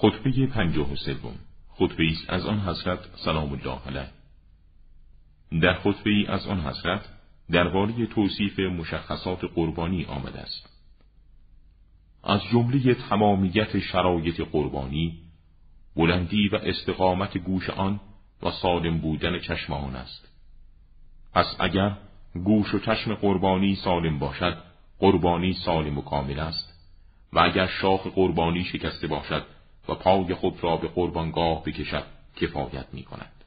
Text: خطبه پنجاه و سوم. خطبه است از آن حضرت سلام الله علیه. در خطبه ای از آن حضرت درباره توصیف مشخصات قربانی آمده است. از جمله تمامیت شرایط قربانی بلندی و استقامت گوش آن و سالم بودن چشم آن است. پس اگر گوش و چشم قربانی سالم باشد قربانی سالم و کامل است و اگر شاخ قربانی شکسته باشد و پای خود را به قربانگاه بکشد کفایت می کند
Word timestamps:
خطبه 0.00 0.46
پنجاه 0.46 0.92
و 0.92 0.96
سوم. 0.96 1.34
خطبه 1.68 2.04
است 2.10 2.30
از 2.30 2.46
آن 2.46 2.60
حضرت 2.60 2.98
سلام 3.16 3.52
الله 3.52 3.78
علیه. 3.86 4.08
در 5.62 5.74
خطبه 5.74 6.10
ای 6.10 6.26
از 6.26 6.46
آن 6.46 6.60
حضرت 6.60 7.08
درباره 7.50 8.06
توصیف 8.06 8.58
مشخصات 8.58 9.44
قربانی 9.54 10.04
آمده 10.04 10.38
است. 10.38 10.70
از 12.24 12.40
جمله 12.52 12.94
تمامیت 12.94 13.78
شرایط 13.78 14.40
قربانی 14.40 15.18
بلندی 15.96 16.48
و 16.48 16.56
استقامت 16.56 17.38
گوش 17.38 17.70
آن 17.70 18.00
و 18.42 18.50
سالم 18.50 18.98
بودن 18.98 19.38
چشم 19.38 19.72
آن 19.72 19.96
است. 19.96 20.28
پس 21.34 21.56
اگر 21.58 21.96
گوش 22.44 22.74
و 22.74 22.78
چشم 22.78 23.14
قربانی 23.14 23.74
سالم 23.74 24.18
باشد 24.18 24.62
قربانی 24.98 25.52
سالم 25.52 25.98
و 25.98 26.02
کامل 26.02 26.40
است 26.40 26.90
و 27.32 27.38
اگر 27.38 27.66
شاخ 27.66 28.06
قربانی 28.06 28.64
شکسته 28.64 29.06
باشد 29.06 29.59
و 29.88 29.94
پای 29.94 30.34
خود 30.34 30.64
را 30.64 30.76
به 30.76 30.88
قربانگاه 30.88 31.62
بکشد 31.64 32.04
کفایت 32.36 32.86
می 32.92 33.02
کند 33.02 33.39